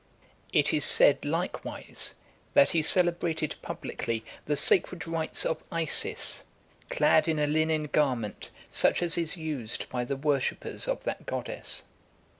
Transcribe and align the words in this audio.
It 0.51 0.73
is 0.73 0.83
said 0.83 1.23
likewise 1.25 2.15
that 2.55 2.71
he 2.71 2.81
celebrated 2.81 3.53
publicly 3.61 4.25
the 4.45 4.55
sacred 4.55 5.05
rites 5.07 5.45
of 5.45 5.63
Isis, 5.71 6.43
clad 6.89 7.27
in 7.27 7.37
a 7.37 7.45
linen 7.45 7.83
garment, 7.83 8.49
such 8.71 9.03
as 9.03 9.15
is 9.15 9.37
used 9.37 9.87
by 9.89 10.03
the 10.03 10.17
worshippers 10.17 10.87
of 10.87 11.03
that 11.03 11.27
goddess. 11.27 11.83